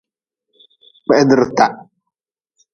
Kpehdrita. 1.03 1.65